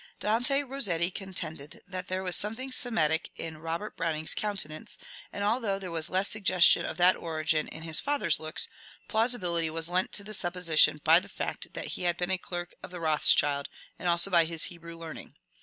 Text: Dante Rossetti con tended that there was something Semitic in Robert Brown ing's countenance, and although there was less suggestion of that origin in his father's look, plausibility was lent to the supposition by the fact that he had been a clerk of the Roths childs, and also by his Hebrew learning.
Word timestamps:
Dante 0.19 0.63
Rossetti 0.63 1.11
con 1.11 1.31
tended 1.31 1.79
that 1.87 2.07
there 2.07 2.23
was 2.23 2.35
something 2.35 2.71
Semitic 2.71 3.29
in 3.35 3.59
Robert 3.59 3.95
Brown 3.95 4.15
ing's 4.15 4.33
countenance, 4.33 4.97
and 5.31 5.43
although 5.43 5.77
there 5.77 5.91
was 5.91 6.09
less 6.09 6.27
suggestion 6.27 6.85
of 6.87 6.97
that 6.97 7.15
origin 7.15 7.67
in 7.67 7.83
his 7.83 7.99
father's 7.99 8.39
look, 8.39 8.61
plausibility 9.07 9.69
was 9.69 9.89
lent 9.89 10.11
to 10.13 10.23
the 10.23 10.33
supposition 10.33 11.01
by 11.03 11.19
the 11.19 11.29
fact 11.29 11.73
that 11.75 11.89
he 11.93 12.01
had 12.05 12.17
been 12.17 12.31
a 12.31 12.39
clerk 12.39 12.73
of 12.81 12.89
the 12.89 12.97
Roths 12.97 13.35
childs, 13.35 13.69
and 13.99 14.07
also 14.09 14.31
by 14.31 14.45
his 14.45 14.63
Hebrew 14.73 14.97
learning. 14.97 15.35